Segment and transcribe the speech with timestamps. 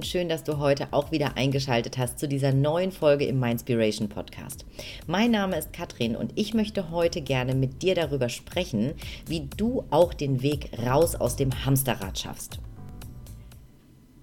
[0.00, 4.08] Und schön, dass du heute auch wieder eingeschaltet hast zu dieser neuen Folge im Mindspiration
[4.08, 4.64] Podcast.
[5.06, 8.94] Mein Name ist Katrin und ich möchte heute gerne mit dir darüber sprechen,
[9.26, 12.60] wie du auch den Weg raus aus dem Hamsterrad schaffst.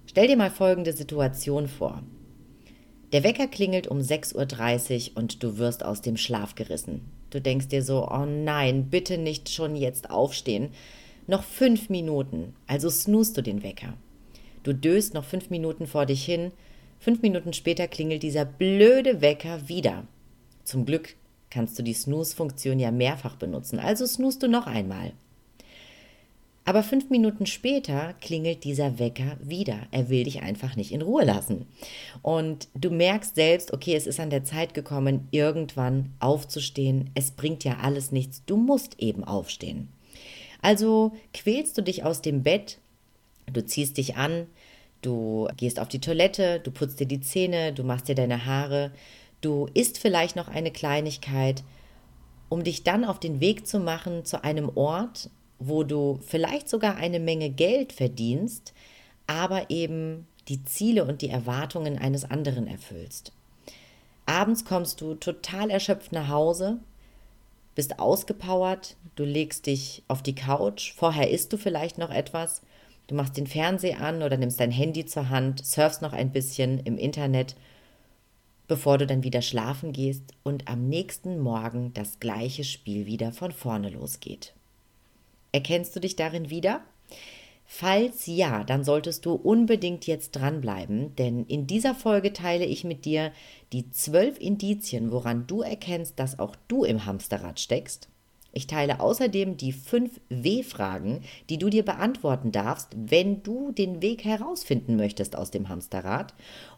[0.06, 2.02] Stell dir mal folgende Situation vor.
[3.12, 7.02] Der Wecker klingelt um 6.30 Uhr und du wirst aus dem Schlaf gerissen.
[7.30, 10.70] Du denkst dir so, oh nein, bitte nicht schon jetzt aufstehen.
[11.28, 13.94] Noch fünf Minuten, also snoost du den Wecker.
[14.68, 16.52] Du döst noch fünf Minuten vor dich hin.
[17.00, 20.06] Fünf Minuten später klingelt dieser blöde Wecker wieder.
[20.62, 21.16] Zum Glück
[21.48, 25.12] kannst du die Snooze-Funktion ja mehrfach benutzen, also snoost du noch einmal.
[26.66, 29.86] Aber fünf Minuten später klingelt dieser Wecker wieder.
[29.90, 31.64] Er will dich einfach nicht in Ruhe lassen.
[32.20, 37.08] Und du merkst selbst, okay, es ist an der Zeit gekommen, irgendwann aufzustehen.
[37.14, 38.42] Es bringt ja alles nichts.
[38.44, 39.88] Du musst eben aufstehen.
[40.60, 42.80] Also quälst du dich aus dem Bett,
[43.52, 44.46] du ziehst dich an,
[45.00, 48.90] Du gehst auf die Toilette, du putzt dir die Zähne, du machst dir deine Haare,
[49.40, 51.62] du isst vielleicht noch eine Kleinigkeit,
[52.48, 56.96] um dich dann auf den Weg zu machen zu einem Ort, wo du vielleicht sogar
[56.96, 58.72] eine Menge Geld verdienst,
[59.26, 63.32] aber eben die Ziele und die Erwartungen eines anderen erfüllst.
[64.26, 66.78] Abends kommst du total erschöpft nach Hause,
[67.74, 72.62] bist ausgepowert, du legst dich auf die Couch, vorher isst du vielleicht noch etwas
[73.08, 76.78] Du machst den Fernseher an oder nimmst dein Handy zur Hand, surfst noch ein bisschen
[76.80, 77.56] im Internet,
[78.68, 83.50] bevor du dann wieder schlafen gehst und am nächsten Morgen das gleiche Spiel wieder von
[83.50, 84.52] vorne losgeht.
[85.52, 86.82] Erkennst du dich darin wieder?
[87.64, 93.06] Falls ja, dann solltest du unbedingt jetzt dranbleiben, denn in dieser Folge teile ich mit
[93.06, 93.32] dir
[93.72, 98.08] die zwölf Indizien, woran du erkennst, dass auch du im Hamsterrad steckst
[98.58, 104.24] ich teile außerdem die fünf W-Fragen, die du dir beantworten darfst, wenn du den Weg
[104.24, 106.34] herausfinden möchtest aus dem Hamsterrad.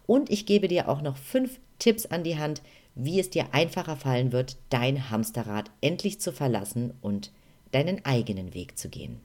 [0.06, 2.60] Und ich gebe dir auch noch fünf Tipps an die Hand,
[2.94, 7.32] wie es dir einfacher fallen wird, dein Hamsterrad endlich zu verlassen und
[7.72, 9.18] deinen eigenen Weg zu gehen.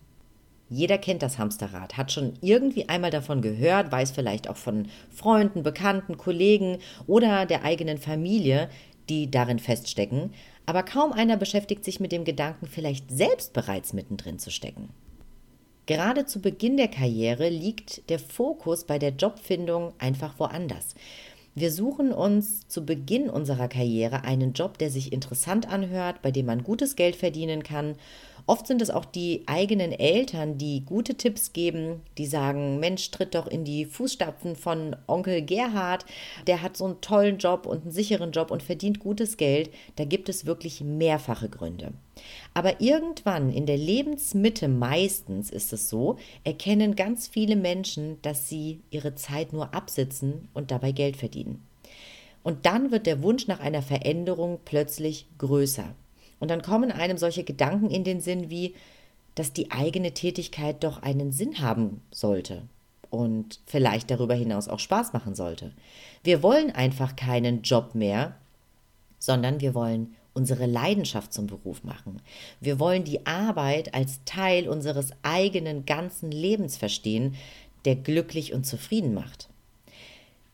[0.70, 5.62] Jeder kennt das Hamsterrad, hat schon irgendwie einmal davon gehört, weiß vielleicht auch von Freunden,
[5.62, 8.70] Bekannten, Kollegen oder der eigenen Familie,
[9.10, 10.32] die darin feststecken,
[10.66, 14.90] aber kaum einer beschäftigt sich mit dem Gedanken, vielleicht selbst bereits mittendrin zu stecken.
[15.86, 20.96] Gerade zu Beginn der Karriere liegt der Fokus bei der Jobfindung einfach woanders.
[21.54, 26.48] Wir suchen uns zu Beginn unserer Karriere einen Job, der sich interessant anhört, bei dem
[26.48, 27.96] man gutes Geld verdienen kann
[28.48, 33.34] Oft sind es auch die eigenen Eltern, die gute Tipps geben, die sagen, Mensch, tritt
[33.34, 36.06] doch in die Fußstapfen von Onkel Gerhard,
[36.46, 39.72] der hat so einen tollen Job und einen sicheren Job und verdient gutes Geld.
[39.96, 41.94] Da gibt es wirklich mehrfache Gründe.
[42.54, 48.82] Aber irgendwann in der Lebensmitte meistens ist es so, erkennen ganz viele Menschen, dass sie
[48.92, 51.66] ihre Zeit nur absitzen und dabei Geld verdienen.
[52.44, 55.96] Und dann wird der Wunsch nach einer Veränderung plötzlich größer.
[56.46, 58.76] Und dann kommen einem solche Gedanken in den Sinn wie,
[59.34, 62.62] dass die eigene Tätigkeit doch einen Sinn haben sollte
[63.10, 65.72] und vielleicht darüber hinaus auch Spaß machen sollte.
[66.24, 68.36] Wir wollen einfach keinen Job mehr,
[69.18, 72.22] sondern wir wollen unsere Leidenschaft zum Beruf machen.
[72.62, 77.34] Wir wollen die Arbeit als Teil unseres eigenen ganzen Lebens verstehen,
[77.86, 79.50] der glücklich und zufrieden macht.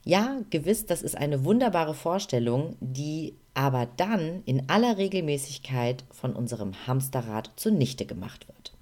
[0.05, 6.87] Ja, gewiss, das ist eine wunderbare Vorstellung, die aber dann in aller Regelmäßigkeit von unserem
[6.87, 8.73] Hamsterrad zunichte gemacht wird.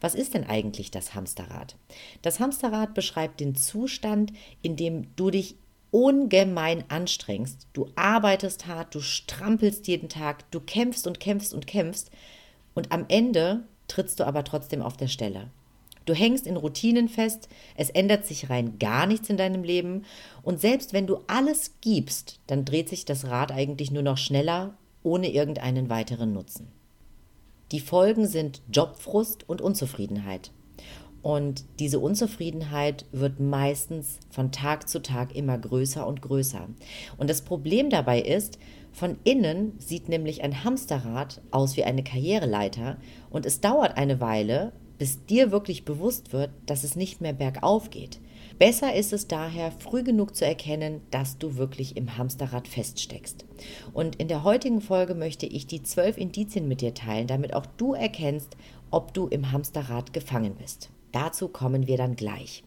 [0.00, 1.76] Was ist denn eigentlich das Hamsterrad?
[2.22, 5.56] Das Hamsterrad beschreibt den Zustand, in dem du dich
[5.90, 7.66] ungemein anstrengst.
[7.72, 12.10] Du arbeitest hart, du strampelst jeden Tag, du kämpfst und kämpfst und kämpfst
[12.74, 15.50] und am Ende trittst du aber trotzdem auf der Stelle.
[16.04, 20.04] Du hängst in Routinen fest, es ändert sich rein gar nichts in deinem Leben
[20.42, 24.76] und selbst wenn du alles gibst, dann dreht sich das Rad eigentlich nur noch schneller,
[25.02, 26.68] ohne irgendeinen weiteren Nutzen.
[27.72, 30.50] Die Folgen sind Jobfrust und Unzufriedenheit.
[31.22, 36.68] Und diese Unzufriedenheit wird meistens von Tag zu Tag immer größer und größer.
[37.16, 38.58] Und das Problem dabei ist,
[38.92, 42.98] von innen sieht nämlich ein Hamsterrad aus wie eine Karriereleiter
[43.30, 44.72] und es dauert eine Weile,
[45.02, 48.20] bis dir wirklich bewusst wird, dass es nicht mehr bergauf geht.
[48.60, 53.44] Besser ist es daher, früh genug zu erkennen, dass du wirklich im Hamsterrad feststeckst.
[53.92, 57.66] Und in der heutigen Folge möchte ich die zwölf Indizien mit dir teilen, damit auch
[57.66, 58.56] du erkennst,
[58.92, 60.90] ob du im Hamsterrad gefangen bist.
[61.10, 62.62] Dazu kommen wir dann gleich.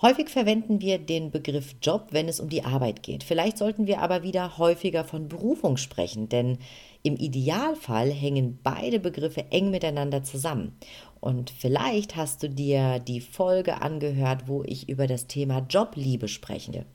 [0.00, 3.24] Häufig verwenden wir den Begriff Job, wenn es um die Arbeit geht.
[3.24, 6.58] Vielleicht sollten wir aber wieder häufiger von Berufung sprechen, denn
[7.02, 10.76] im Idealfall hängen beide Begriffe eng miteinander zusammen.
[11.20, 16.86] Und vielleicht hast du dir die Folge angehört, wo ich über das Thema Jobliebe spreche.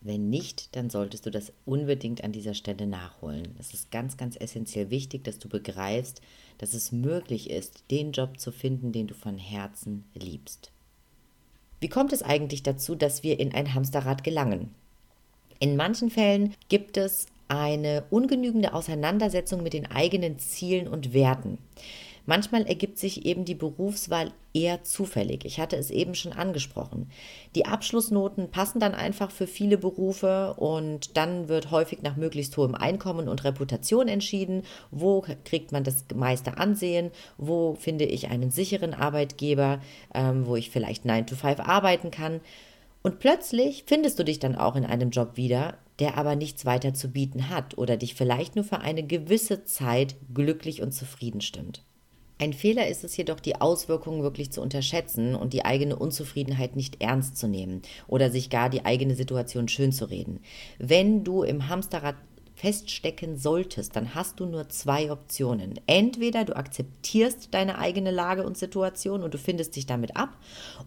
[0.00, 3.54] Wenn nicht, dann solltest du das unbedingt an dieser Stelle nachholen.
[3.60, 6.20] Es ist ganz, ganz essentiell wichtig, dass du begreifst,
[6.58, 10.72] dass es möglich ist, den Job zu finden, den du von Herzen liebst.
[11.78, 14.74] Wie kommt es eigentlich dazu, dass wir in ein Hamsterrad gelangen?
[15.60, 21.58] In manchen Fällen gibt es eine ungenügende Auseinandersetzung mit den eigenen Zielen und Werten.
[22.24, 25.44] Manchmal ergibt sich eben die Berufswahl eher zufällig.
[25.44, 27.10] Ich hatte es eben schon angesprochen.
[27.54, 32.74] Die Abschlussnoten passen dann einfach für viele Berufe und dann wird häufig nach möglichst hohem
[32.74, 34.62] Einkommen und Reputation entschieden.
[34.90, 37.10] Wo kriegt man das meiste Ansehen?
[37.38, 39.80] Wo finde ich einen sicheren Arbeitgeber,
[40.14, 42.40] ähm, wo ich vielleicht 9 to 5 arbeiten kann?
[43.02, 46.94] Und plötzlich findest du dich dann auch in einem Job wieder, der aber nichts weiter
[46.94, 51.82] zu bieten hat oder dich vielleicht nur für eine gewisse Zeit glücklich und zufrieden stimmt.
[52.42, 57.00] Ein Fehler ist es jedoch, die Auswirkungen wirklich zu unterschätzen und die eigene Unzufriedenheit nicht
[57.00, 60.40] ernst zu nehmen oder sich gar die eigene Situation schön zu reden.
[60.76, 62.16] Wenn du im Hamsterrad
[62.62, 65.80] feststecken solltest, dann hast du nur zwei Optionen.
[65.88, 70.36] Entweder du akzeptierst deine eigene Lage und Situation und du findest dich damit ab,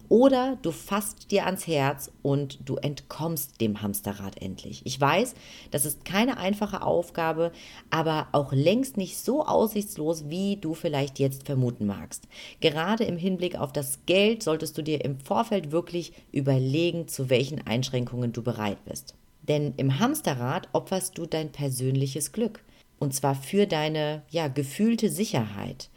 [0.08, 4.80] oder du fasst dir ans Herz und du entkommst dem Hamsterrad endlich.
[4.84, 5.34] Ich weiß,
[5.70, 7.52] das ist keine einfache Aufgabe,
[7.90, 12.26] aber auch längst nicht so aussichtslos, wie du vielleicht jetzt vermuten magst.
[12.60, 17.66] Gerade im Hinblick auf das Geld solltest du dir im Vorfeld wirklich überlegen, zu welchen
[17.66, 19.14] Einschränkungen du bereit bist.
[19.48, 22.62] Denn im Hamsterrad opferst du dein persönliches Glück.
[22.98, 25.90] Und zwar für deine ja, gefühlte Sicherheit.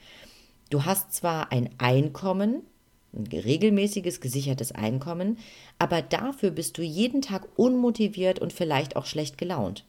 [0.69, 2.62] Du hast zwar ein Einkommen,
[3.13, 5.38] ein regelmäßiges, gesichertes Einkommen,
[5.80, 9.86] aber dafür bist du jeden Tag unmotiviert und vielleicht auch schlecht gelaunt.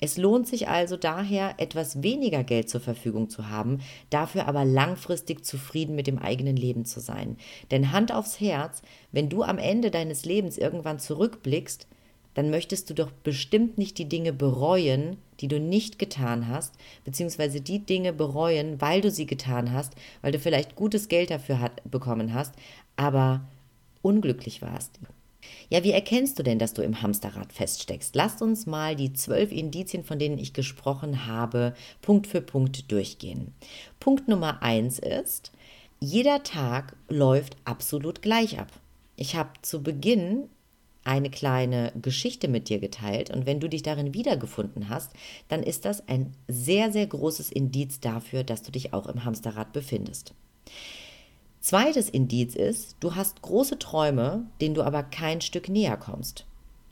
[0.00, 3.80] Es lohnt sich also daher, etwas weniger Geld zur Verfügung zu haben,
[4.10, 7.36] dafür aber langfristig zufrieden mit dem eigenen Leben zu sein.
[7.70, 11.86] Denn Hand aufs Herz, wenn du am Ende deines Lebens irgendwann zurückblickst,
[12.34, 17.60] dann möchtest du doch bestimmt nicht die Dinge bereuen, die du nicht getan hast, beziehungsweise
[17.60, 21.80] die Dinge bereuen, weil du sie getan hast, weil du vielleicht gutes Geld dafür hat,
[21.90, 22.54] bekommen hast,
[22.96, 23.46] aber
[24.02, 24.98] unglücklich warst.
[25.68, 28.14] Ja, wie erkennst du denn, dass du im Hamsterrad feststeckst?
[28.14, 33.52] Lasst uns mal die zwölf Indizien, von denen ich gesprochen habe, Punkt für Punkt durchgehen.
[34.00, 35.52] Punkt Nummer eins ist,
[36.00, 38.68] jeder Tag läuft absolut gleich ab.
[39.16, 40.48] Ich habe zu Beginn
[41.04, 45.12] eine kleine Geschichte mit dir geteilt und wenn du dich darin wiedergefunden hast,
[45.48, 49.72] dann ist das ein sehr, sehr großes Indiz dafür, dass du dich auch im Hamsterrad
[49.72, 50.34] befindest.
[51.60, 56.46] Zweites Indiz ist, du hast große Träume, denen du aber kein Stück näher kommst.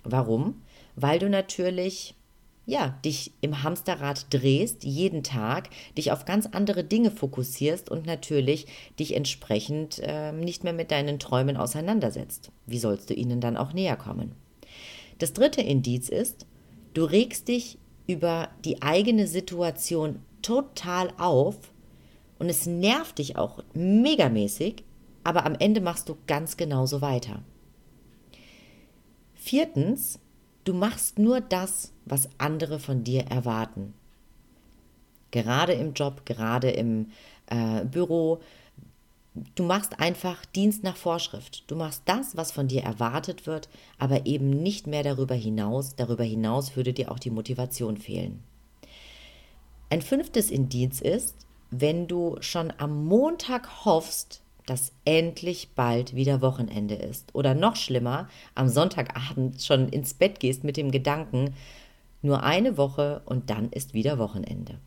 [0.05, 0.63] Warum?
[0.97, 2.15] Weil du natürlich
[2.65, 8.67] ja, dich im Hamsterrad drehst, jeden Tag, dich auf ganz andere Dinge fokussierst und natürlich
[8.99, 12.53] dich entsprechend äh, nicht mehr mit deinen Träumen auseinandersetzt.
[12.67, 14.37] Wie sollst du ihnen dann auch näher kommen?
[15.19, 16.47] Das dritte Indiz ist,
[16.95, 21.57] du regst dich über die eigene Situation total auf
[22.39, 24.85] und es nervt dich auch megamäßig,
[25.25, 27.43] aber am Ende machst du ganz genauso weiter.
[29.35, 30.21] Viertens,
[30.65, 33.95] Du machst nur das, was andere von dir erwarten.
[35.31, 37.11] Gerade im Job, gerade im
[37.47, 38.41] äh, Büro.
[39.55, 41.65] Du machst einfach Dienst nach Vorschrift.
[41.67, 45.97] Du machst das, was von dir erwartet wird, aber eben nicht mehr darüber hinaus.
[45.97, 48.43] Darüber hinaus würde dir auch die Motivation fehlen.
[49.89, 51.35] Ein fünftes Indiz ist,
[51.71, 57.35] wenn du schon am Montag hoffst, dass endlich bald wieder Wochenende ist.
[57.35, 61.55] Oder noch schlimmer, am Sonntagabend schon ins Bett gehst mit dem Gedanken,
[62.23, 64.79] nur eine Woche und dann ist wieder Wochenende.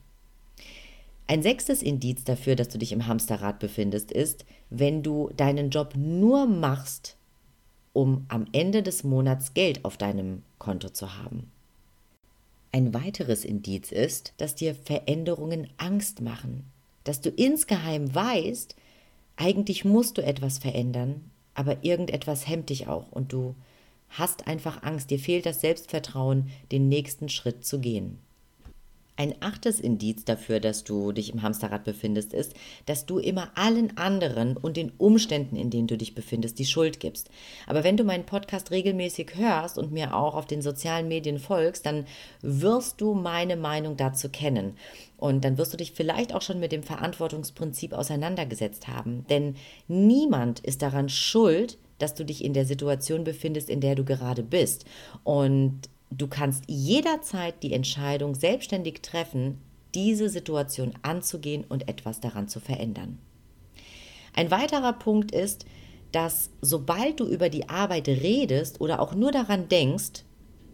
[1.27, 5.93] Ein sechstes Indiz dafür, dass du dich im Hamsterrad befindest, ist, wenn du deinen Job
[5.95, 7.17] nur machst,
[7.93, 11.49] um am Ende des Monats Geld auf deinem Konto zu haben.
[12.71, 16.65] Ein weiteres Indiz ist, dass dir Veränderungen Angst machen,
[17.05, 18.75] dass du insgeheim weißt,
[19.37, 23.55] eigentlich musst du etwas verändern, aber irgendetwas hemmt dich auch und du
[24.09, 28.19] hast einfach Angst, dir fehlt das Selbstvertrauen, den nächsten Schritt zu gehen.
[29.17, 32.53] Ein achtes Indiz dafür, dass du dich im Hamsterrad befindest, ist,
[32.85, 36.99] dass du immer allen anderen und den Umständen, in denen du dich befindest, die Schuld
[36.99, 37.29] gibst.
[37.65, 41.85] Aber wenn du meinen Podcast regelmäßig hörst und mir auch auf den sozialen Medien folgst,
[41.85, 42.05] dann
[42.41, 44.75] wirst du meine Meinung dazu kennen.
[45.17, 49.25] Und dann wirst du dich vielleicht auch schon mit dem Verantwortungsprinzip auseinandergesetzt haben.
[49.29, 49.55] Denn
[49.87, 54.43] niemand ist daran schuld, dass du dich in der Situation befindest, in der du gerade
[54.43, 54.83] bist.
[55.23, 59.59] Und Du kannst jederzeit die Entscheidung selbstständig treffen,
[59.93, 63.17] diese Situation anzugehen und etwas daran zu verändern.
[64.33, 65.65] Ein weiterer Punkt ist,
[66.11, 70.23] dass sobald du über die Arbeit redest oder auch nur daran denkst,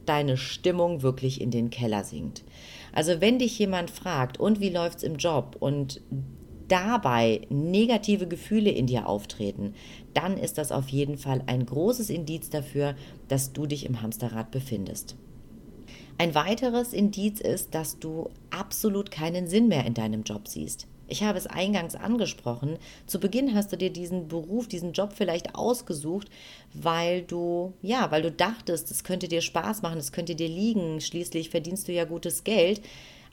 [0.05, 2.43] deine Stimmung wirklich in den Keller sinkt.
[2.91, 6.01] Also wenn dich jemand fragt, und wie läuft's im Job und
[6.71, 9.73] dabei negative Gefühle in dir auftreten,
[10.13, 12.95] dann ist das auf jeden Fall ein großes Indiz dafür,
[13.27, 15.15] dass du dich im Hamsterrad befindest.
[16.17, 20.87] Ein weiteres Indiz ist, dass du absolut keinen Sinn mehr in deinem Job siehst.
[21.11, 22.77] Ich habe es eingangs angesprochen.
[23.05, 26.29] Zu Beginn hast du dir diesen Beruf, diesen Job vielleicht ausgesucht,
[26.73, 31.01] weil du, ja, weil du dachtest, es könnte dir Spaß machen, es könnte dir liegen.
[31.01, 32.81] Schließlich verdienst du ja gutes Geld.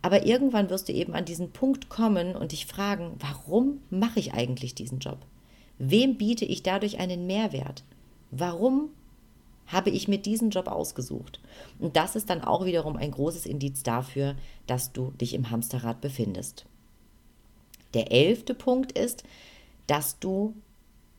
[0.03, 4.33] Aber irgendwann wirst du eben an diesen Punkt kommen und dich fragen, warum mache ich
[4.33, 5.19] eigentlich diesen Job?
[5.79, 7.85] Wem biete ich dadurch einen Mehrwert?
[8.31, 8.91] Warum
[9.67, 11.41] habe ich mir diesen Job ausgesucht?
[11.79, 14.35] Und das ist dann auch wiederum ein großes Indiz dafür,
[14.67, 16.67] dass du dich im Hamsterrad befindest.
[17.95, 19.25] Der elfte Punkt ist,
[19.87, 20.55] dass du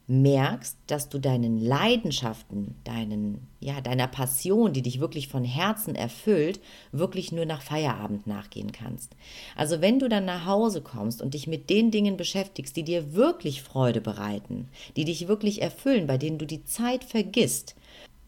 [0.10, 6.60] merkst, dass du deinen Leidenschaften, deinen, ja, deiner Passion, die dich wirklich von Herzen erfüllt,
[6.92, 9.16] wirklich nur nach Feierabend nachgehen kannst.
[9.56, 13.14] Also wenn du dann nach Hause kommst und dich mit den Dingen beschäftigst, die dir
[13.14, 17.76] wirklich Freude bereiten, die dich wirklich erfüllen, bei denen du die Zeit vergisst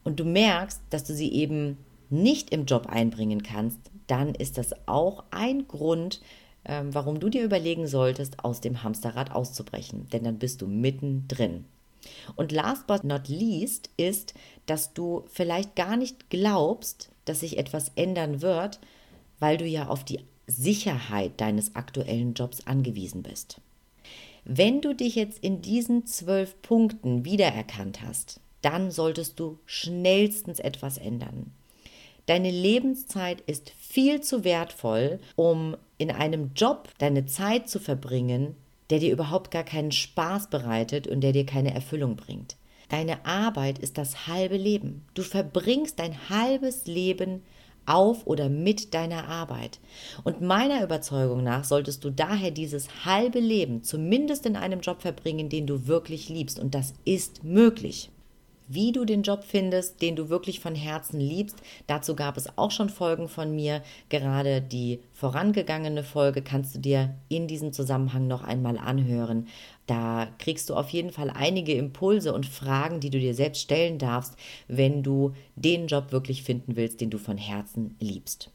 [0.04, 1.78] und du merkst, dass du sie eben
[2.12, 6.22] nicht im Job einbringen kannst, dann ist das auch ein Grund,
[6.64, 10.08] warum du dir überlegen solltest, aus dem Hamsterrad auszubrechen.
[10.12, 11.66] Denn dann bist du mittendrin.
[12.36, 14.34] Und last but not least ist,
[14.66, 18.80] dass du vielleicht gar nicht glaubst, dass sich etwas ändern wird,
[19.40, 23.62] weil du ja auf die Sicherheit deines aktuellen Jobs angewiesen bist.
[24.44, 30.98] Wenn du dich jetzt in diesen zwölf Punkten wiedererkannt hast, dann solltest du schnellstens etwas
[30.98, 31.52] ändern.
[32.26, 38.56] Deine Lebenszeit ist viel zu wertvoll, um in einem Job deine Zeit zu verbringen,
[38.90, 42.58] der dir überhaupt gar keinen Spaß bereitet und der dir keine Erfüllung bringt.
[42.90, 45.06] Deine Arbeit ist das halbe Leben.
[45.14, 47.44] Du verbringst dein halbes Leben
[47.86, 49.80] auf oder mit deiner Arbeit.
[50.24, 55.50] Und meiner Überzeugung nach solltest du daher dieses halbe Leben zumindest in einem Job verbringen,
[55.50, 56.60] den du wirklich liebst.
[56.60, 58.10] Und das ist möglich
[58.74, 61.58] wie du den Job findest, den du wirklich von Herzen liebst.
[61.88, 63.82] Dazu gab es auch schon Folgen von mir.
[64.10, 69.48] Gerade die vorangegangene Folge kannst du dir in diesem Zusammenhang noch einmal anhören.
[69.88, 73.98] Da kriegst du auf jeden Fall einige Impulse und Fragen, die du dir selbst stellen
[73.98, 74.36] darfst,
[74.68, 78.52] wenn du den Job wirklich finden willst, den du von Herzen liebst.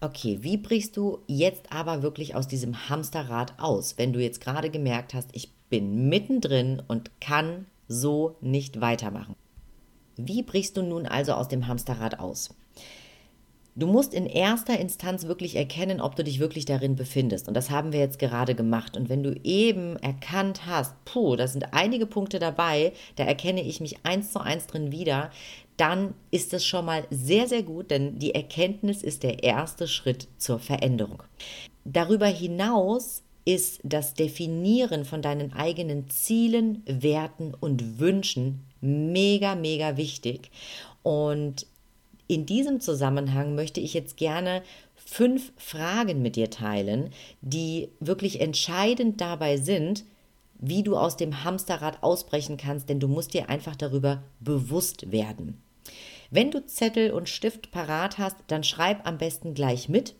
[0.00, 4.68] Okay, wie brichst du jetzt aber wirklich aus diesem Hamsterrad aus, wenn du jetzt gerade
[4.68, 9.36] gemerkt hast, ich bin mittendrin und kann so nicht weitermachen.
[10.16, 12.54] Wie brichst du nun also aus dem Hamsterrad aus?
[13.74, 17.48] Du musst in erster Instanz wirklich erkennen, ob du dich wirklich darin befindest.
[17.48, 18.98] Und das haben wir jetzt gerade gemacht.
[18.98, 23.80] Und wenn du eben erkannt hast, puh, da sind einige Punkte dabei, da erkenne ich
[23.80, 25.30] mich eins zu eins drin wieder,
[25.78, 30.28] dann ist es schon mal sehr, sehr gut, denn die Erkenntnis ist der erste Schritt
[30.36, 31.22] zur Veränderung.
[31.84, 40.50] Darüber hinaus ist das Definieren von deinen eigenen Zielen, Werten und Wünschen mega, mega wichtig.
[41.02, 41.66] Und
[42.28, 44.62] in diesem Zusammenhang möchte ich jetzt gerne
[44.94, 50.04] fünf Fragen mit dir teilen, die wirklich entscheidend dabei sind,
[50.58, 55.60] wie du aus dem Hamsterrad ausbrechen kannst, denn du musst dir einfach darüber bewusst werden.
[56.30, 60.14] Wenn du Zettel und Stift parat hast, dann schreib am besten gleich mit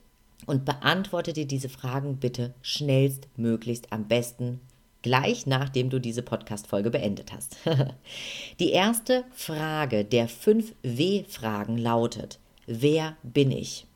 [0.46, 4.60] und beantworte dir diese Fragen bitte schnellstmöglichst am besten
[5.02, 7.56] gleich nachdem du diese Podcast-Folge beendet hast.
[8.60, 13.86] Die erste Frage der fünf W-Fragen lautet: Wer bin ich?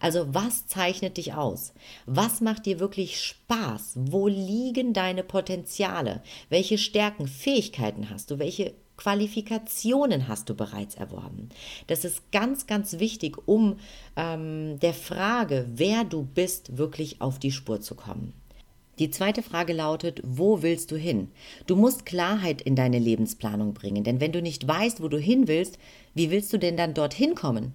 [0.00, 1.72] Also was zeichnet dich aus?
[2.06, 3.94] Was macht dir wirklich Spaß?
[3.96, 6.22] Wo liegen deine Potenziale?
[6.48, 8.38] Welche Stärken, Fähigkeiten hast du?
[8.38, 11.48] Welche Qualifikationen hast du bereits erworben?
[11.86, 13.78] Das ist ganz, ganz wichtig, um
[14.14, 18.34] ähm, der Frage, wer du bist, wirklich auf die Spur zu kommen.
[18.98, 21.28] Die zweite Frage lautet, wo willst du hin?
[21.66, 25.48] Du musst Klarheit in deine Lebensplanung bringen, denn wenn du nicht weißt, wo du hin
[25.48, 25.78] willst,
[26.12, 27.72] wie willst du denn dann dorthin kommen?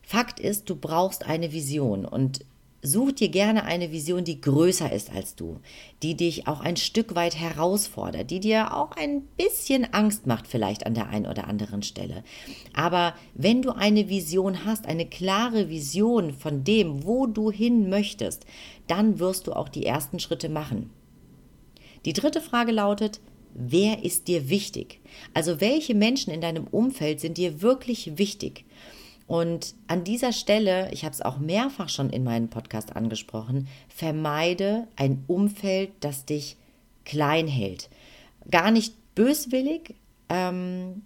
[0.00, 2.46] Fakt ist, du brauchst eine Vision und
[2.82, 5.60] such dir gerne eine Vision, die größer ist als du,
[6.02, 10.86] die dich auch ein Stück weit herausfordert, die dir auch ein bisschen Angst macht vielleicht
[10.86, 12.22] an der einen oder anderen Stelle.
[12.74, 18.46] Aber wenn du eine Vision hast, eine klare Vision von dem, wo du hin möchtest,
[18.86, 20.90] dann wirst du auch die ersten Schritte machen.
[22.04, 23.20] Die dritte Frage lautet,
[23.54, 25.00] wer ist dir wichtig?
[25.34, 28.64] Also welche Menschen in deinem Umfeld sind dir wirklich wichtig?
[29.28, 34.88] Und an dieser Stelle, ich habe es auch mehrfach schon in meinem Podcast angesprochen, vermeide
[34.96, 36.56] ein Umfeld, das dich
[37.04, 37.90] klein hält.
[38.50, 39.94] Gar nicht böswillig,
[40.30, 41.02] ähm,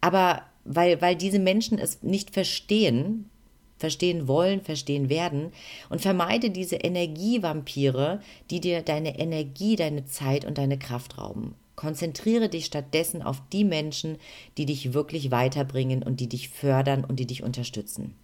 [0.00, 3.30] aber weil, weil diese Menschen es nicht verstehen,
[3.78, 5.52] verstehen wollen, verstehen werden
[5.90, 8.20] und vermeide diese Energievampire,
[8.50, 11.54] die dir deine Energie, deine Zeit und deine Kraft rauben.
[11.76, 14.18] Konzentriere dich stattdessen auf die Menschen,
[14.58, 18.14] die dich wirklich weiterbringen und die dich fördern und die dich unterstützen.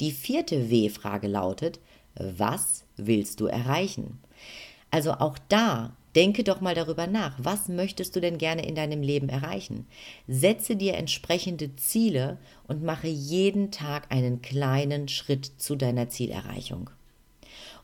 [0.00, 1.80] Die vierte W-Frage lautet,
[2.14, 4.18] was willst du erreichen?
[4.90, 9.02] Also auch da denke doch mal darüber nach, was möchtest du denn gerne in deinem
[9.02, 9.86] Leben erreichen?
[10.26, 16.90] Setze dir entsprechende Ziele und mache jeden Tag einen kleinen Schritt zu deiner Zielerreichung.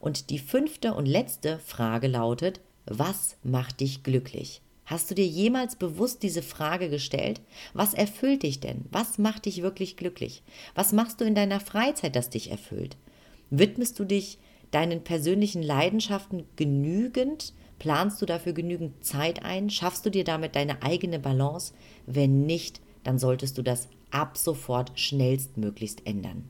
[0.01, 4.61] Und die fünfte und letzte Frage lautet, was macht dich glücklich?
[4.85, 7.41] Hast du dir jemals bewusst diese Frage gestellt?
[7.73, 8.85] Was erfüllt dich denn?
[8.91, 10.43] Was macht dich wirklich glücklich?
[10.75, 12.97] Was machst du in deiner Freizeit, das dich erfüllt?
[13.51, 14.39] Widmest du dich
[14.71, 17.55] deinen persönlichen Leidenschaften genügend?
[17.79, 19.71] Planst du dafür genügend Zeit ein?
[19.71, 21.75] Schaffst du dir damit deine eigene Balance?
[22.07, 26.49] Wenn nicht, dann solltest du das ab sofort schnellstmöglichst ändern.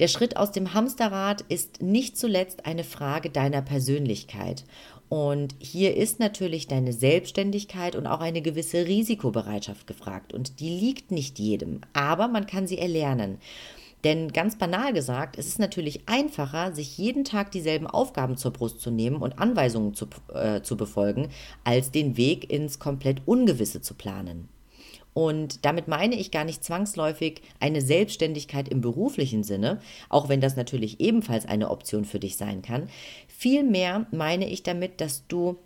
[0.00, 4.64] Der Schritt aus dem Hamsterrad ist nicht zuletzt eine Frage deiner Persönlichkeit.
[5.14, 10.34] Und hier ist natürlich deine Selbstständigkeit und auch eine gewisse Risikobereitschaft gefragt.
[10.34, 13.38] Und die liegt nicht jedem, aber man kann sie erlernen.
[14.02, 18.80] Denn ganz banal gesagt, es ist natürlich einfacher, sich jeden Tag dieselben Aufgaben zur Brust
[18.80, 21.28] zu nehmen und Anweisungen zu, äh, zu befolgen,
[21.62, 24.48] als den Weg ins komplett Ungewisse zu planen.
[25.14, 30.56] Und damit meine ich gar nicht zwangsläufig eine Selbstständigkeit im beruflichen Sinne, auch wenn das
[30.56, 32.88] natürlich ebenfalls eine Option für dich sein kann.
[33.28, 35.56] Vielmehr meine ich damit, dass du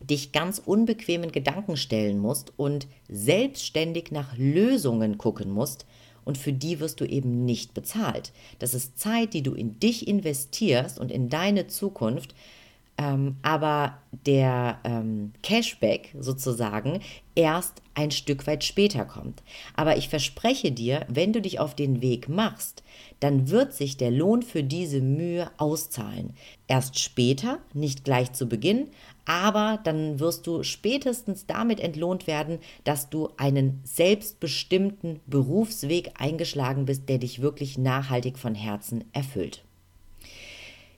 [0.00, 5.86] dich ganz unbequemen Gedanken stellen musst und selbstständig nach Lösungen gucken musst,
[6.28, 8.32] und für die wirst du eben nicht bezahlt.
[8.58, 12.34] Das ist Zeit, die du in dich investierst und in deine Zukunft,
[12.98, 17.00] ähm, aber der ähm, Cashback sozusagen
[17.36, 19.42] erst ein Stück weit später kommt.
[19.76, 22.82] Aber ich verspreche dir, wenn du dich auf den Weg machst,
[23.20, 26.34] dann wird sich der Lohn für diese Mühe auszahlen.
[26.66, 28.88] Erst später, nicht gleich zu Beginn,
[29.24, 37.08] aber dann wirst du spätestens damit entlohnt werden, dass du einen selbstbestimmten Berufsweg eingeschlagen bist,
[37.08, 39.62] der dich wirklich nachhaltig von Herzen erfüllt.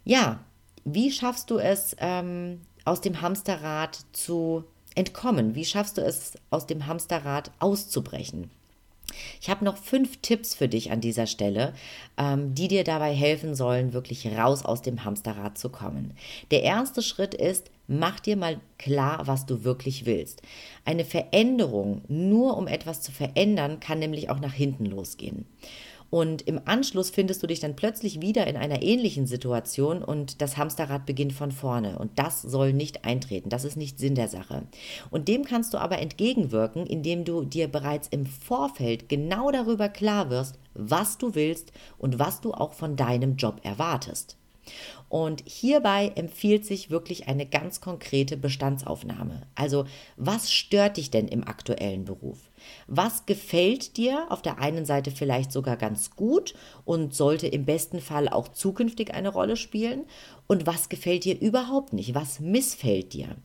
[0.05, 0.41] Ja,
[0.85, 4.65] wie schaffst du es, ähm, aus dem Hamsterrad zu
[4.95, 5.55] entkommen?
[5.55, 8.51] Wie schaffst du es, aus dem Hamsterrad auszubrechen?
[9.41, 11.75] Ich habe noch fünf Tipps für dich an dieser Stelle,
[12.17, 16.15] ähm, die dir dabei helfen sollen, wirklich raus aus dem Hamsterrad zu kommen.
[16.51, 20.43] Der erste Schritt ist, mach dir mal klar, was du wirklich willst.
[20.85, 25.47] Eine Veränderung, nur um etwas zu verändern, kann nämlich auch nach hinten losgehen.
[26.11, 30.57] Und im Anschluss findest du dich dann plötzlich wieder in einer ähnlichen Situation und das
[30.57, 31.99] Hamsterrad beginnt von vorne.
[31.99, 33.49] Und das soll nicht eintreten.
[33.49, 34.65] Das ist nicht Sinn der Sache.
[35.11, 40.31] Und dem kannst du aber entgegenwirken, indem du dir bereits im Vorfeld genau darüber klar
[40.31, 44.40] wirst, was du willst und was du auch von deinem Job erwartest.
[45.09, 49.43] Und hierbei empfiehlt sich wirklich eine ganz konkrete Bestandsaufnahme.
[49.55, 49.85] Also,
[50.17, 52.39] was stört dich denn im aktuellen Beruf?
[52.87, 56.55] Was gefällt dir auf der einen Seite vielleicht sogar ganz gut
[56.85, 60.05] und sollte im besten Fall auch zukünftig eine Rolle spielen?
[60.47, 62.15] Und was gefällt dir überhaupt nicht?
[62.15, 63.37] Was missfällt dir?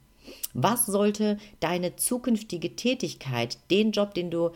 [0.53, 4.51] Was sollte deine zukünftige Tätigkeit, den Job, den du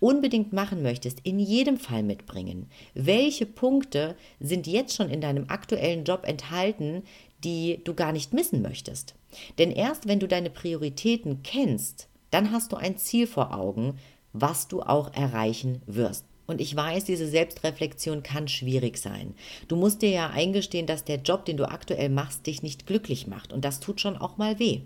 [0.00, 2.68] unbedingt machen möchtest, in jedem Fall mitbringen?
[2.94, 7.02] Welche Punkte sind jetzt schon in deinem aktuellen Job enthalten,
[7.44, 9.14] die du gar nicht missen möchtest?
[9.58, 13.98] Denn erst wenn du deine Prioritäten kennst, dann hast du ein Ziel vor Augen,
[14.32, 16.24] was du auch erreichen wirst.
[16.48, 19.34] Und ich weiß, diese Selbstreflexion kann schwierig sein.
[19.68, 23.26] Du musst dir ja eingestehen, dass der Job, den du aktuell machst, dich nicht glücklich
[23.26, 23.52] macht.
[23.52, 24.80] Und das tut schon auch mal weh.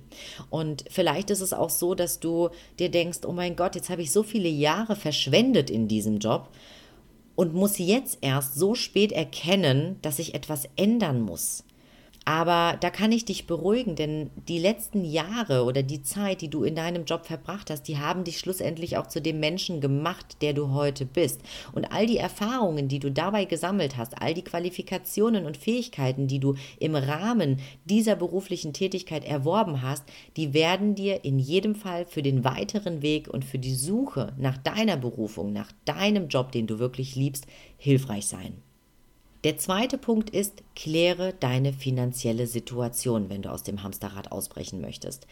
[0.51, 2.49] Und vielleicht ist es auch so, dass du
[2.81, 6.49] dir denkst, oh mein Gott, jetzt habe ich so viele Jahre verschwendet in diesem Job
[7.37, 11.63] und muss jetzt erst so spät erkennen, dass ich etwas ändern muss.
[12.25, 16.63] Aber da kann ich dich beruhigen, denn die letzten Jahre oder die Zeit, die du
[16.63, 20.53] in deinem Job verbracht hast, die haben dich schlussendlich auch zu dem Menschen gemacht, der
[20.53, 21.41] du heute bist.
[21.73, 26.39] Und all die Erfahrungen, die du dabei gesammelt hast, all die Qualifikationen und Fähigkeiten, die
[26.39, 30.05] du im Rahmen dieser beruflichen Tätigkeit erworben hast,
[30.37, 34.59] die werden dir in jedem Fall für den weiteren Weg und für die Suche nach
[34.59, 37.47] deiner Berufung, nach deinem Job, den du wirklich liebst,
[37.79, 38.63] hilfreich sein.
[39.45, 45.27] Der zweite Punkt ist, kläre deine finanzielle Situation, wenn du aus dem Hamsterrad ausbrechen möchtest.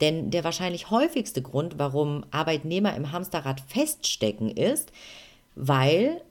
[0.00, 4.92] Denn der wahrscheinlich häufigste Grund, warum Arbeitnehmer im Hamsterrad feststecken, ist,
[5.56, 6.22] weil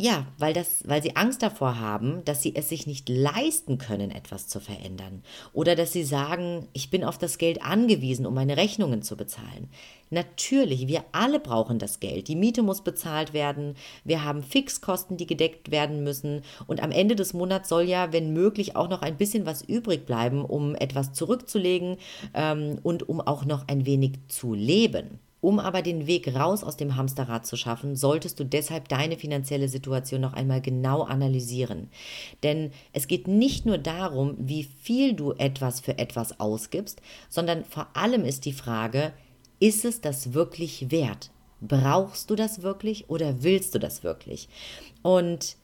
[0.00, 4.10] ja, weil, das, weil sie Angst davor haben, dass sie es sich nicht leisten können,
[4.10, 5.22] etwas zu verändern.
[5.52, 9.68] Oder dass sie sagen, ich bin auf das Geld angewiesen, um meine Rechnungen zu bezahlen.
[10.08, 12.28] Natürlich, wir alle brauchen das Geld.
[12.28, 13.74] Die Miete muss bezahlt werden.
[14.02, 16.42] Wir haben Fixkosten, die gedeckt werden müssen.
[16.66, 20.06] Und am Ende des Monats soll ja, wenn möglich, auch noch ein bisschen was übrig
[20.06, 21.98] bleiben, um etwas zurückzulegen
[22.32, 25.20] ähm, und um auch noch ein wenig zu leben.
[25.40, 29.68] Um aber den Weg raus aus dem Hamsterrad zu schaffen, solltest du deshalb deine finanzielle
[29.68, 31.88] Situation noch einmal genau analysieren.
[32.42, 37.88] Denn es geht nicht nur darum, wie viel du etwas für etwas ausgibst, sondern vor
[37.94, 39.12] allem ist die Frage,
[39.60, 41.30] ist es das wirklich wert?
[41.60, 44.48] Brauchst du das wirklich oder willst du das wirklich?
[45.02, 45.56] Und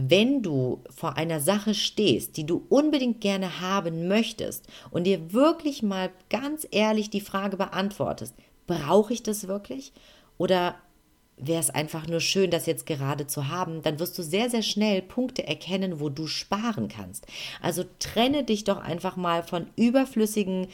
[0.00, 5.82] wenn du vor einer Sache stehst, die du unbedingt gerne haben möchtest und dir wirklich
[5.82, 8.34] mal ganz ehrlich die Frage beantwortest,
[8.66, 9.92] brauche ich das wirklich?
[10.36, 10.76] Oder
[11.36, 14.62] wäre es einfach nur schön, das jetzt gerade zu haben, dann wirst du sehr, sehr
[14.62, 17.26] schnell Punkte erkennen, wo du sparen kannst.
[17.62, 20.68] Also trenne dich doch einfach mal von überflüssigen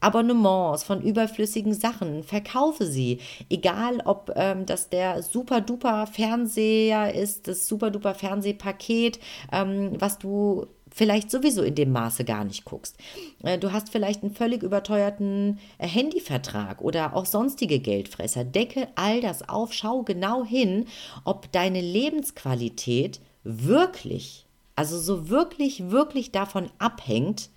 [0.00, 3.18] Abonnements, von überflüssigen Sachen, verkaufe sie.
[3.48, 9.20] Egal, ob ähm, das der super duper Fernseher ist, das super duper Fernsehpaket,
[9.52, 12.96] ähm, was du vielleicht sowieso in dem Maße gar nicht guckst.
[13.42, 18.44] Äh, du hast vielleicht einen völlig überteuerten äh, Handyvertrag oder auch sonstige Geldfresser.
[18.44, 20.86] Decke all das auf, schau genau hin,
[21.24, 27.50] ob deine Lebensqualität wirklich, also so wirklich, wirklich davon abhängt,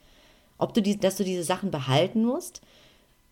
[0.57, 2.61] ob du die, dass du diese Sachen behalten musst.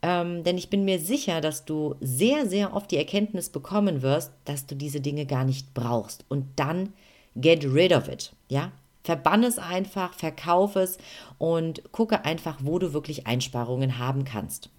[0.01, 4.31] Ähm, denn ich bin mir sicher, dass du sehr, sehr oft die Erkenntnis bekommen wirst,
[4.45, 6.25] dass du diese Dinge gar nicht brauchst.
[6.27, 6.93] Und dann
[7.35, 8.33] get rid of it.
[8.49, 8.71] Ja,
[9.03, 10.97] Verbann es einfach, verkauf es
[11.37, 14.69] und gucke einfach, wo du wirklich Einsparungen haben kannst.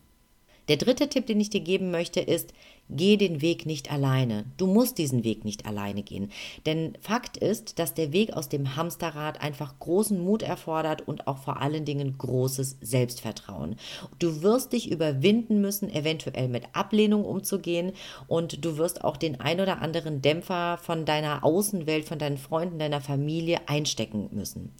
[0.68, 2.52] Der dritte Tipp, den ich dir geben möchte, ist,
[2.96, 4.44] geh den Weg nicht alleine.
[4.56, 6.30] Du musst diesen Weg nicht alleine gehen.
[6.66, 11.38] Denn Fakt ist, dass der Weg aus dem Hamsterrad einfach großen Mut erfordert und auch
[11.38, 13.76] vor allen Dingen großes Selbstvertrauen.
[14.18, 17.92] Du wirst dich überwinden müssen, eventuell mit Ablehnung umzugehen
[18.28, 22.78] und du wirst auch den ein oder anderen Dämpfer von deiner Außenwelt, von deinen Freunden,
[22.78, 24.72] deiner Familie einstecken müssen.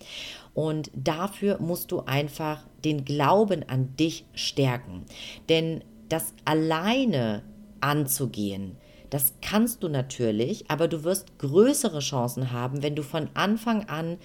[0.54, 5.04] Und dafür musst du einfach den Glauben an dich stärken.
[5.48, 7.42] Denn das alleine
[7.82, 8.76] anzugehen.
[9.10, 14.16] Das kannst du natürlich, aber du wirst größere Chancen haben, wenn du von Anfang an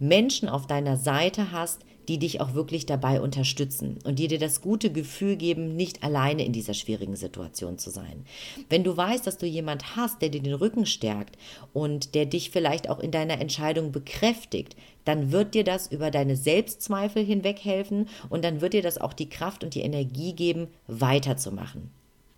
[0.00, 4.60] Menschen auf deiner Seite hast, die dich auch wirklich dabei unterstützen und die dir das
[4.60, 8.24] gute Gefühl geben, nicht alleine in dieser schwierigen Situation zu sein.
[8.68, 11.38] Wenn du weißt, dass du jemand hast, der dir den Rücken stärkt
[11.72, 16.36] und der dich vielleicht auch in deiner Entscheidung bekräftigt, dann wird dir das über deine
[16.36, 20.68] Selbstzweifel hinweg helfen und dann wird dir das auch die Kraft und die Energie geben,
[20.86, 21.90] weiterzumachen.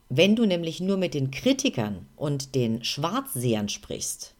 [0.08, 4.34] Wenn du nämlich nur mit den Kritikern und den Schwarzsehern sprichst,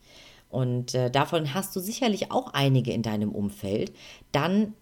[0.49, 3.93] und äh, davon hast du sicherlich auch einige in deinem Umfeld,
[4.33, 4.75] dann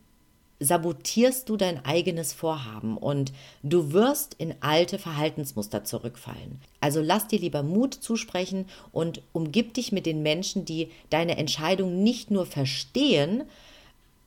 [0.61, 6.61] sabotierst du dein eigenes Vorhaben und du wirst in alte Verhaltensmuster zurückfallen.
[6.81, 12.03] Also lass dir lieber Mut zusprechen und umgib dich mit den Menschen, die deine Entscheidung
[12.03, 13.45] nicht nur verstehen,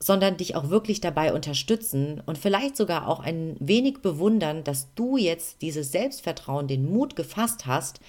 [0.00, 5.16] sondern dich auch wirklich dabei unterstützen und vielleicht sogar auch ein wenig bewundern, dass du
[5.16, 8.00] jetzt dieses Selbstvertrauen, den Mut gefasst hast,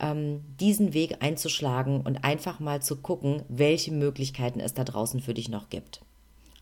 [0.00, 5.34] ähm, diesen Weg einzuschlagen und einfach mal zu gucken, welche Möglichkeiten es da draußen für
[5.34, 6.00] dich noch gibt.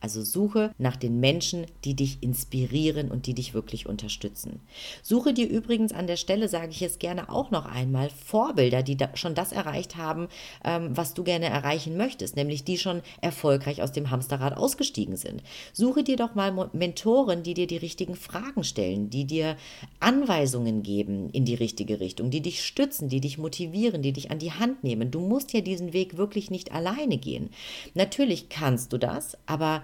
[0.04, 4.60] Also suche nach den Menschen, die dich inspirieren und die dich wirklich unterstützen.
[5.02, 8.98] Suche dir übrigens an der Stelle, sage ich es gerne auch noch einmal, Vorbilder, die
[8.98, 10.28] da schon das erreicht haben,
[10.62, 15.42] ähm, was du gerne erreichen möchtest, nämlich die schon erfolgreich aus dem Hamsterrad ausgestiegen sind.
[15.72, 19.56] Suche dir doch mal Mentoren, die dir die richtigen Fragen stellen, die dir
[20.00, 24.38] Anweisungen geben in die richtige Richtung, die dich stützen, die dich motivieren, die dich an
[24.38, 25.10] die Hand nehmen.
[25.10, 27.48] Du musst ja diesen Weg wirklich nicht alleine gehen.
[27.94, 29.82] Natürlich kannst du das, aber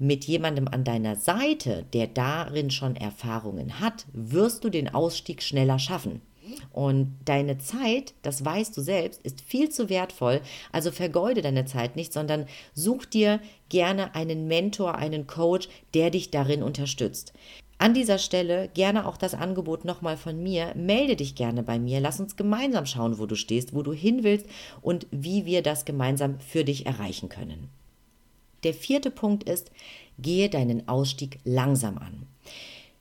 [0.00, 5.78] mit jemandem an deiner Seite, der darin schon Erfahrungen hat, wirst du den Ausstieg schneller
[5.78, 6.22] schaffen.
[6.72, 10.40] Und deine Zeit, das weißt du selbst, ist viel zu wertvoll.
[10.72, 16.30] Also vergeude deine Zeit nicht, sondern such dir gerne einen Mentor, einen Coach, der dich
[16.30, 17.32] darin unterstützt.
[17.78, 20.74] An dieser Stelle gerne auch das Angebot nochmal von mir.
[20.74, 22.00] Melde dich gerne bei mir.
[22.00, 24.46] Lass uns gemeinsam schauen, wo du stehst, wo du hin willst
[24.82, 27.68] und wie wir das gemeinsam für dich erreichen können.
[28.64, 29.70] Der vierte Punkt ist,
[30.18, 32.26] gehe deinen Ausstieg langsam an.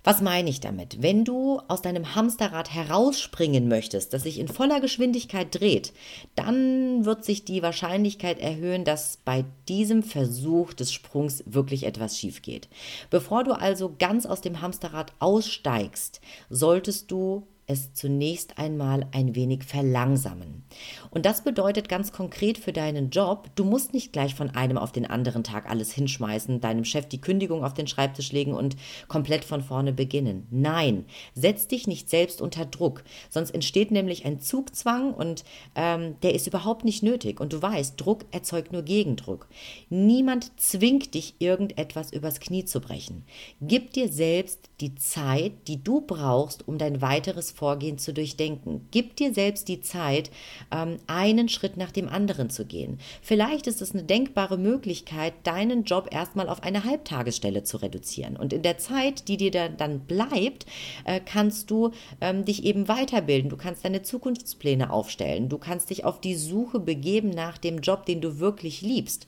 [0.04, 1.02] Was meine ich damit?
[1.02, 5.91] Wenn du aus deinem Hamsterrad herausspringen möchtest, das sich in voller Geschwindigkeit dreht,
[6.36, 12.41] dann wird sich die Wahrscheinlichkeit erhöhen, dass bei diesem Versuch des Sprungs wirklich etwas schief
[12.41, 12.69] geht.
[13.10, 19.63] Bevor du also ganz aus dem Hamsterrad aussteigst, solltest du es zunächst einmal ein wenig
[19.63, 20.63] verlangsamen.
[21.12, 24.91] Und das bedeutet ganz konkret für deinen Job, du musst nicht gleich von einem auf
[24.91, 28.75] den anderen Tag alles hinschmeißen, deinem Chef die Kündigung auf den Schreibtisch legen und
[29.08, 30.47] komplett von vorne beginnen.
[30.49, 31.05] Nein,
[31.36, 35.43] setz dich nicht selbst unter Druck, sonst entsteht nämlich ein Zugzwang und
[35.75, 37.39] ähm, der ist überhaupt nicht nötig.
[37.39, 39.47] Und du weißt, Druck erzeugt nur Gegendruck.
[39.89, 43.25] Niemand zwingt dich, irgendetwas übers Knie zu brechen.
[43.62, 48.88] Gib dir selbst die Zeit, die du brauchst, um dein weiteres Vorgehen zu durchdenken.
[48.91, 50.32] Gib dir selbst die Zeit,
[50.72, 53.00] ähm, einen Schritt nach dem anderen zu gehen.
[53.22, 58.38] Vielleicht ist es eine denkbare Möglichkeit, deinen Job erstmal auf eine Halbtagesstelle zu reduzieren.
[58.38, 60.65] Und in der Zeit, die dir dann bleibt,
[61.04, 61.91] äh, kannst du
[62.22, 63.50] ähm, dich eben weiterbilden.
[63.50, 65.50] Du kannst deine Zukunftspläne aufstellen.
[65.50, 69.28] Du kannst dich auf die Suche begeben nach dem Job, den du wirklich liebst.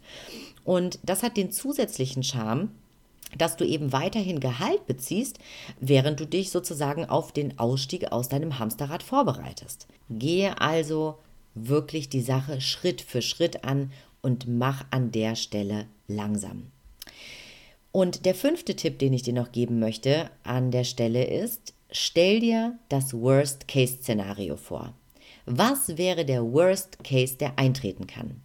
[0.63, 2.69] Und das hat den zusätzlichen Charme,
[3.37, 5.39] dass du eben weiterhin Gehalt beziehst,
[5.79, 9.87] während du dich sozusagen auf den Ausstieg aus deinem Hamsterrad vorbereitest.
[10.09, 11.17] Gehe also
[11.53, 13.91] wirklich die Sache Schritt für Schritt an
[14.21, 16.67] und mach an der Stelle langsam.
[17.91, 22.39] Und der fünfte Tipp, den ich dir noch geben möchte an der Stelle ist, stell
[22.39, 24.93] dir das Worst-Case-Szenario vor.
[25.45, 28.41] Was wäre der Worst Case, der eintreten kann?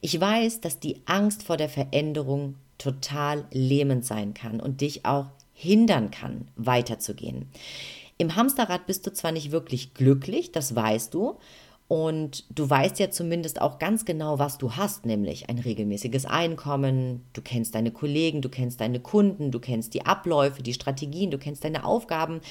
[0.00, 5.26] Ich weiß, dass die Angst vor der Veränderung total lähmend sein kann und dich auch
[5.52, 7.48] hindern kann, weiterzugehen.
[8.16, 11.38] Im Hamsterrad bist du zwar nicht wirklich glücklich, das weißt du,
[11.88, 17.24] und du weißt ja zumindest auch ganz genau, was du hast, nämlich ein regelmäßiges Einkommen,
[17.32, 21.38] du kennst deine Kollegen, du kennst deine Kunden, du kennst die Abläufe, die Strategien, du
[21.38, 22.42] kennst deine Aufgaben.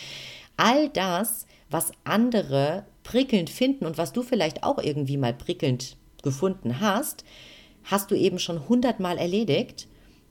[0.57, 6.79] All das, was andere prickelnd finden und was du vielleicht auch irgendwie mal prickelnd gefunden
[6.79, 7.23] hast,
[7.83, 9.87] hast du eben schon hundertmal erledigt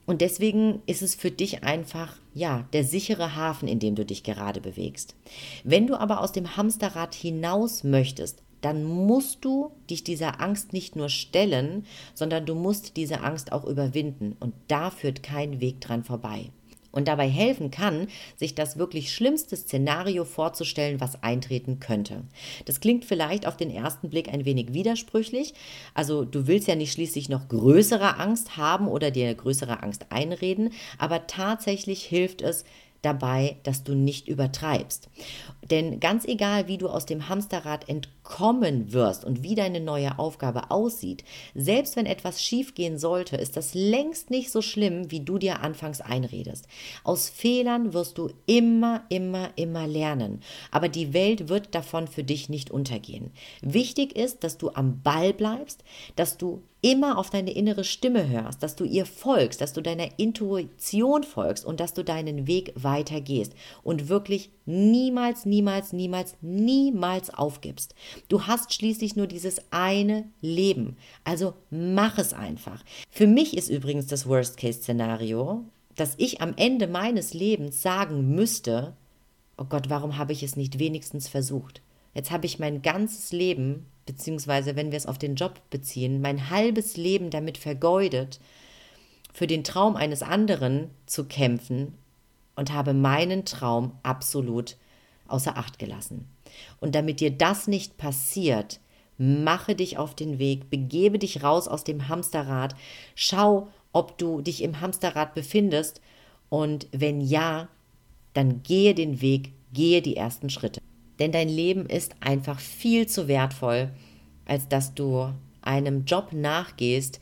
[0.07, 4.23] und deswegen ist es für dich einfach, ja, der sichere Hafen, in dem du dich
[4.23, 5.17] gerade bewegst.
[5.65, 10.97] Wenn du aber aus dem Hamsterrad hinaus möchtest, dann musst du dich dieser Angst nicht
[10.97, 14.37] nur stellen, sondern du musst diese Angst auch überwinden.
[14.41, 16.51] Und da führt kein Weg dran vorbei
[16.97, 22.23] und dabei helfen kann, sich das wirklich schlimmste Szenario vorzustellen, was eintreten könnte.
[22.65, 25.55] Das klingt vielleicht auf den ersten Blick ein wenig widersprüchlich.
[25.95, 30.73] Also du willst ja nicht schließlich noch größere Angst haben oder dir größere Angst einreden,
[30.99, 32.65] aber tatsächlich hilft es,
[33.07, 35.09] dabei, dass du nicht übertreibst.
[35.71, 40.71] Denn ganz egal, wie du aus dem Hamsterrad entkommen wirst und wie deine neue Aufgabe
[40.71, 41.25] aussieht,
[41.55, 46.01] selbst wenn etwas schiefgehen sollte, ist das längst nicht so schlimm, wie du dir anfangs
[46.01, 46.67] einredest.
[47.05, 50.41] Aus Fehlern wirst du immer, immer, immer lernen.
[50.71, 53.31] Aber die Welt wird davon für dich nicht untergehen.
[53.63, 55.83] Wichtig ist, dass du am Ball bleibst,
[56.15, 60.19] dass du immer auf deine innere Stimme hörst, dass du ihr folgst, dass du deiner
[60.19, 67.95] Intuition folgst und dass du deinen Weg weitergehst und wirklich niemals, niemals, niemals, niemals aufgibst.
[68.29, 70.97] Du hast schließlich nur dieses eine Leben.
[71.25, 72.85] Also mach es einfach.
[73.11, 75.65] Für mich ist übrigens das Worst-Case-Szenario,
[75.95, 78.95] dass ich am Ende meines Lebens sagen müsste,
[79.57, 81.81] oh Gott, warum habe ich es nicht wenigstens versucht?
[82.13, 86.49] Jetzt habe ich mein ganzes Leben beziehungsweise wenn wir es auf den Job beziehen, mein
[86.49, 88.41] halbes Leben damit vergeudet,
[89.33, 91.93] für den Traum eines anderen zu kämpfen
[92.55, 94.77] und habe meinen Traum absolut
[95.29, 96.29] außer Acht gelassen.
[96.81, 98.81] Und damit dir das nicht passiert,
[99.19, 102.75] mache dich auf den Weg, begebe dich raus aus dem Hamsterrad,
[103.15, 106.01] schau, ob du dich im Hamsterrad befindest
[106.49, 107.69] und wenn ja,
[108.35, 110.81] dann gehe den Weg, gehe die ersten Schritte.
[111.19, 113.91] Denn dein Leben ist einfach viel zu wertvoll,
[114.45, 117.21] als dass du einem Job nachgehst,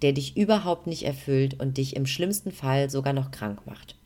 [0.00, 3.96] der dich überhaupt nicht erfüllt und dich im schlimmsten Fall sogar noch krank macht.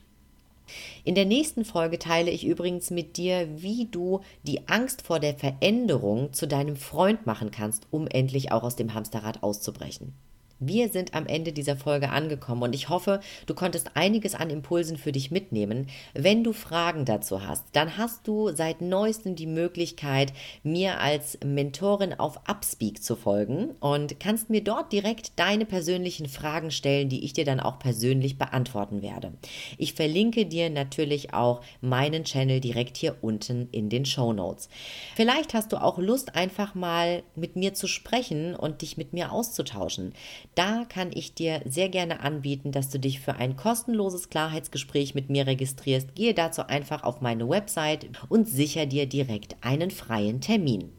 [1.05, 5.35] In der nächsten Folge teile ich übrigens mit dir, wie du die Angst vor der
[5.35, 10.15] Veränderung zu deinem Freund machen kannst, um endlich auch aus dem Hamsterrad auszubrechen.
[10.59, 14.97] Wir sind am Ende dieser Folge angekommen und ich hoffe, du konntest einiges an Impulsen
[14.97, 15.89] für dich mitnehmen.
[16.15, 22.15] Wenn du Fragen dazu hast, dann hast du seit neuestem die Möglichkeit, mir als Mentorin
[22.15, 27.35] auf Upspeak zu folgen und kannst mir dort direkt deine persönlichen Fragen stellen, die ich
[27.35, 29.35] dir dann auch persönlich beantworten werde.
[29.77, 34.71] Ich verlinke dir natürlich auch meinen Channel direkt hier unten in den Show Notes.
[35.17, 39.33] Vielleicht hast du auch Lust, einfach mal mit mir zu sprechen und dich mit mir
[39.33, 40.15] auszutauschen.
[40.57, 45.29] Da kann ich dir sehr gerne anbieten, dass du dich für ein kostenloses Klarheitsgespräch mit
[45.29, 46.15] mir registrierst.
[46.15, 50.96] Gehe dazu einfach auf meine Website und sicher dir direkt einen freien Termin.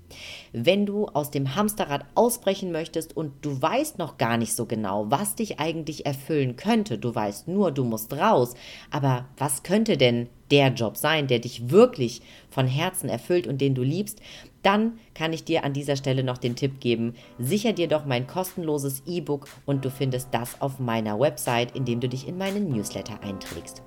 [0.53, 5.09] Wenn du aus dem Hamsterrad ausbrechen möchtest und du weißt noch gar nicht so genau,
[5.09, 8.53] was dich eigentlich erfüllen könnte, du weißt nur, du musst raus,
[8.91, 13.75] aber was könnte denn der Job sein, der dich wirklich von Herzen erfüllt und den
[13.75, 14.21] du liebst,
[14.63, 18.27] dann kann ich dir an dieser Stelle noch den Tipp geben, sicher dir doch mein
[18.27, 23.21] kostenloses E-Book und du findest das auf meiner Website, indem du dich in meinen Newsletter
[23.21, 23.81] einträgst.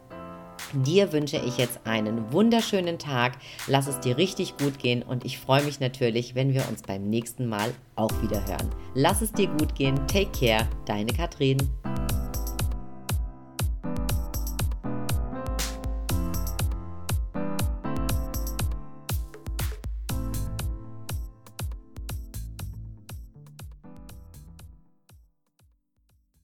[0.73, 3.33] Dir wünsche ich jetzt einen wunderschönen Tag,
[3.67, 7.11] lass es dir richtig gut gehen und ich freue mich natürlich, wenn wir uns beim
[7.11, 8.71] nächsten Mal auch wieder hören.
[8.95, 11.59] Lass es dir gut gehen, take care, deine Katrin.